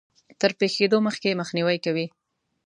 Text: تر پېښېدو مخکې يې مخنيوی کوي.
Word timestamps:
تر 0.39 0.51
پېښېدو 0.59 0.97
مخکې 1.07 1.27
يې 1.29 1.39
مخنيوی 1.41 1.77
کوي. 1.85 2.05